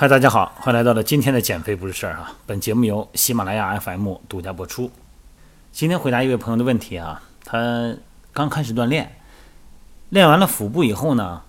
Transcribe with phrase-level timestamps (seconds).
[0.00, 2.32] 嗨，大家好，欢迎来到了今天的减肥不是事儿哈。
[2.46, 4.90] 本节目由喜马拉雅 FM 独家播出。
[5.72, 7.94] 今天回答一位朋友的问题啊，他
[8.32, 9.14] 刚开始锻炼，
[10.08, 11.42] 练完了腹部以后呢，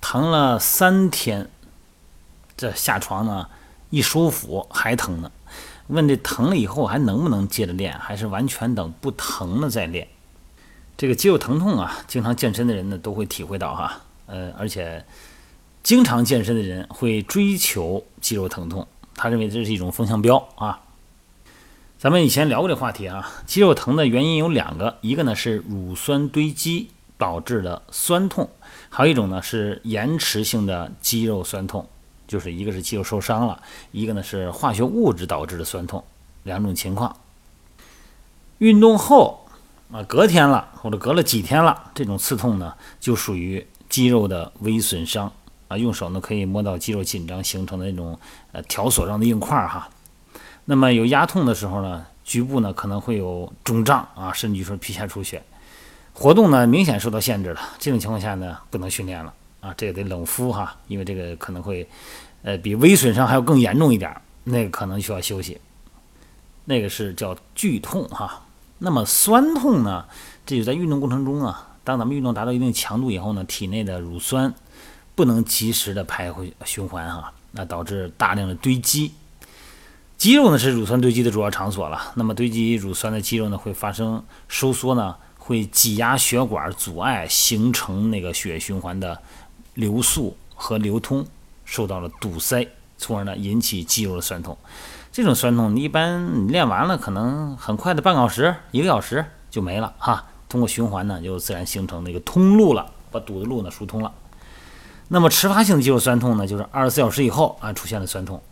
[0.00, 1.50] 疼了三天，
[2.56, 3.48] 这下床呢
[3.90, 5.32] 一收腹还疼呢。
[5.88, 10.06] 问这疼了以后还能不能接着练，还是完全等不疼了再练？
[10.96, 15.04] 这个肌肉疼痛啊，经常健身的人呢都会体会到哈，呃，而且。
[15.82, 18.86] 经常健身的人会追求肌肉疼痛，
[19.16, 20.80] 他认为这是一种风向标啊。
[21.98, 28.48] 咱们以前聊过这话题啊，肌肉疼的原因有两个，一个呢是乳酸堆积导致的酸痛，
[28.90, 31.88] 还有一种呢是延迟性的肌肉酸痛，
[32.28, 33.60] 就是一个是肌肉受伤了，
[33.90, 36.02] 一个呢是化学物质导致的酸痛，
[36.44, 37.16] 两种情况。
[38.58, 39.46] 运动后
[39.90, 45.32] 啊，隔天了或者隔了几天了，这种刺痛呢就属于肌肉的微损伤。
[45.72, 48.18] 啊，用手呢可以摸到肌肉紧张形成的那种
[48.52, 49.88] 呃条索状的硬块哈。
[50.66, 55.42] 那么有压痛的时候呢，局部呢可能会有肿胀啊，甚至于说皮下出血，
[56.12, 57.60] 活动呢明显受到限制了。
[57.78, 61.88] 这种情况下呢，不能训练了啊，这个得冷敷哈，因为这个可能会
[62.42, 65.58] 呃比微损伤还要更严重一点，那个可能需要休息。
[66.66, 68.42] 那个是叫剧痛哈。
[68.78, 70.04] 那么酸痛呢，
[70.46, 74.54] 这就在运动过程中啊，当咱们运动达到一定强度以后呢，体内的乳酸。
[75.14, 79.12] 不能及时的排回循环哈，那导致大量的堆积。
[80.16, 82.12] 肌肉呢是乳酸堆积的主要场所了。
[82.14, 89.20] 那么堆积乳酸的肌肉呢会发生收缩呢，会挤压血管，阻碍形成那个血液循环的
[89.74, 91.26] 流速和流通，
[91.64, 94.56] 受到了堵塞，从而呢引起肌肉的酸痛。
[95.10, 100.24] 这种酸痛你一般你练完了可能很快的半个小时、一个小时就没了哈。
[100.48, 104.12] 通过循环呢就自然形成那个通路了，把堵的路呢疏通了。
[105.14, 108.42] 那么迟发性肌肉酸痛呢，就是二十四小时以后啊出现了酸痛，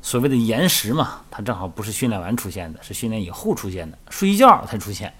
[0.00, 5.12] 所谓的延时嘛，它正好不是训练完出现的，是训练以后出现的，睡一觉才出现。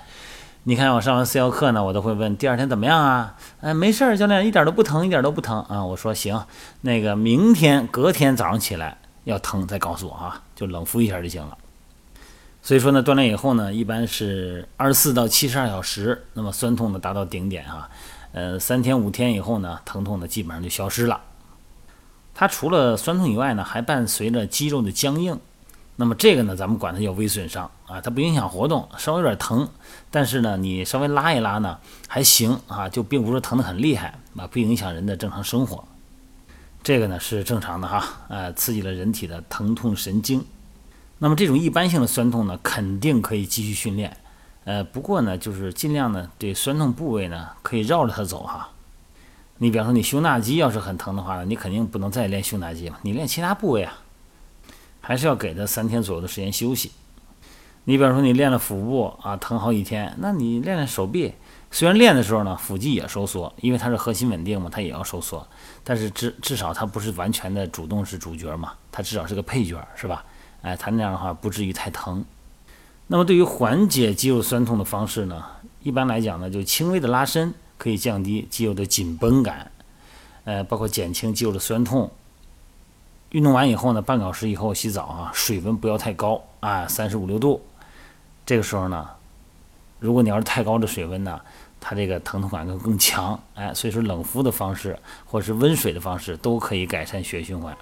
[0.62, 3.36] 你看我上完私教课呢，我都会问第二天怎么样啊？
[3.60, 5.84] 哎，没事儿，教练一点都不疼，一点都不疼啊。
[5.84, 6.42] 我说行，
[6.80, 11.58] 那个明天隔天早上起来要疼再告诉我啊，就冷敷一下就行了。
[12.62, 17.90] 所以说呢，锻炼以后呢，一般是二十四到七十二小时，那么酸痛呢达到顶点啊。
[18.36, 21.22] 呃，三天五天以后呢，疼痛呢基本上就消失了。
[22.34, 25.40] 它除了酸痛以外呢，还伴随着肌肉的僵硬。
[25.96, 29.66] 那么这个呢，咱们管它叫微损伤啊，它不影响活动，稍微有点疼，
[30.10, 35.82] 但是呢，你稍微拉一拉呢还行啊，就并不是疼得很厉害啊，不影响人的正常生活。
[36.82, 40.44] 这个呢是正常的哈，呃，刺激了人体的疼痛神经。
[41.16, 44.14] 那么这种一般性的酸痛呢，肯定可以继续训练。
[44.66, 48.70] 呃，不过呢，就是尽量呢，对酸痛部位呢，可以绕着它走哈。
[49.58, 54.02] 你比方说，你胸大肌要是很疼的话呢，你肯定不能再练胸大肌嘛，你练其他部位啊，
[55.00, 56.90] 还是要给它三天左右的时间休息。
[57.84, 61.32] 你比方说，你练了腹部啊，疼好几天，那你练练手臂，
[61.70, 65.46] 虽然练的时候呢，腹肌也收缩，因为它是核心稳定嘛，它也要收缩，
[65.84, 70.24] 但是至至少它不是完全的主动是主角嘛，它至少是个配角，是吧？
[70.62, 72.24] 哎，它那样的话不至于太疼。
[73.08, 75.44] 那么对于缓解肌肉酸痛的方式呢，
[75.82, 79.70] 一般来讲呢，就轻微的拉伸可以降低肌肉的紧绷感，
[80.44, 82.10] 呃，包括减轻肌肉的酸痛。
[83.30, 87.64] 运动完以后呢，半小时以后洗澡啊，水温不要太高啊，三十五六度。
[88.44, 89.08] 这个时候呢，
[90.00, 91.40] 如果你要是太高的水温呢，
[91.80, 97.76] 它这个疼痛感更更强，哎，所以说冷敷的方式或者是温水的方式都可以改善血液循环。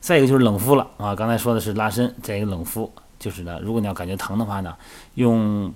[0.00, 2.90] 再一个就是冷敷了啊，刚才说的是拉伸，再一个冷敷。
[3.20, 4.74] 就是呢，如果你要感觉疼的话呢，
[5.14, 5.72] 用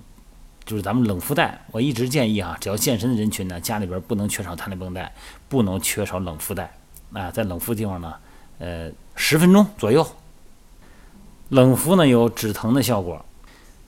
[0.65, 1.63] 就是咱们冷敷带。
[1.71, 5.13] 我一直建议啊，只要健身的人群呢，家里边不能缺少弹力绷带，
[5.47, 6.75] 不能缺少冷敷带。
[7.13, 8.15] 啊，在冷敷地方呢，
[8.57, 10.05] 呃，十分钟左右。
[11.49, 13.23] 冷敷呢有止疼的效果。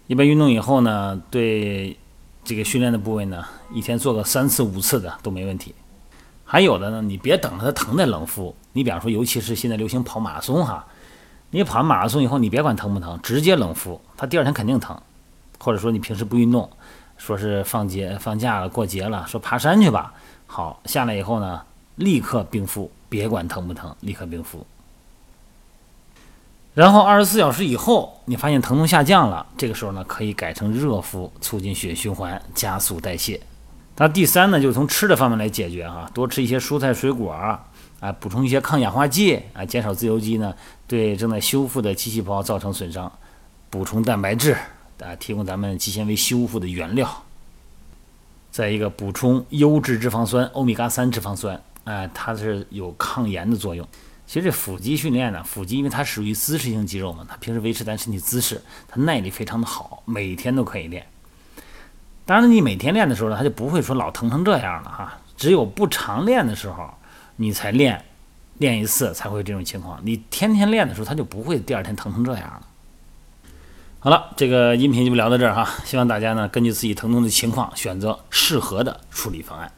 [0.05, 1.97] 一般运动以后呢，对
[2.43, 3.43] 这个训练的部位呢，
[3.73, 5.73] 一天做个三次五次的都没问题。
[6.45, 8.55] 还有的呢，你别等着它疼再冷敷。
[8.73, 10.85] 你比方说，尤其是现在流行跑马拉松哈。
[11.49, 14.99] 你跑完马拉松以后，你别管疼不疼，直接冷敷，它第二天肯定疼。
[15.59, 16.69] 或者说你平时不运动，
[17.17, 20.13] 说是放节放假了、过节了，说爬山去吧，
[20.45, 21.61] 好下来以后呢，
[21.95, 24.67] 立刻冰敷，别管疼不疼，立刻冰敷。
[26.75, 33.41] 然后二十四小时以后，你发现疼痛下降了，这个时候呢，可以改成热敷，促进血液循环，加速代谢。
[33.95, 37.35] 那第三呢，就是从吃的方面来解决哈，多吃一些蔬菜水果。
[37.99, 40.53] 啊补充一些抗氧化剂啊，减少自由基呢
[40.87, 43.11] 对正在修复的肌细胞造成损伤。
[43.69, 44.55] 补充蛋白质
[44.99, 47.23] 啊，提供咱们肌纤维修复的原料。
[48.49, 53.87] 再一个，补充优质脂肪酸，欧米伽三脂肪酸，啊，它是有抗炎的作用。
[54.25, 61.05] 其实这腹肌训练呢，腹肌因为它属于姿势性肌肉嘛，它平时维持咱身体姿势，它耐力非常的好，每天都可以练。
[62.25, 65.17] 当然，你每天练的时候呢，它就不会说老疼成这样了哈。
[65.35, 66.89] 只有不常练的时候，
[67.37, 68.03] 你才练
[68.57, 69.99] 练一次才会这种情况。
[70.03, 72.61] 你天天练的时候，它就不会第二天疼成这样了。
[73.99, 79.71] 好了，这个音频就聊到这儿哈，希望大家呢根据自己疼痛的情况选择适合的处理方案。